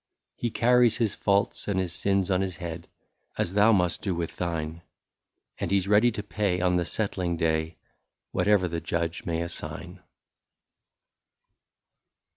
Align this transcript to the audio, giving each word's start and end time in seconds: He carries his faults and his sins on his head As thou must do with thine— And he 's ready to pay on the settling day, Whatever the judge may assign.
He 0.35 0.49
carries 0.49 0.97
his 0.97 1.13
faults 1.13 1.67
and 1.67 1.79
his 1.79 1.93
sins 1.93 2.31
on 2.31 2.41
his 2.41 2.57
head 2.57 2.87
As 3.37 3.53
thou 3.53 3.71
must 3.71 4.01
do 4.01 4.15
with 4.15 4.35
thine— 4.37 4.81
And 5.59 5.69
he 5.69 5.79
's 5.79 5.87
ready 5.87 6.09
to 6.13 6.23
pay 6.23 6.59
on 6.59 6.77
the 6.77 6.85
settling 6.85 7.37
day, 7.37 7.77
Whatever 8.31 8.67
the 8.67 8.81
judge 8.81 9.27
may 9.27 9.43
assign. 9.43 10.01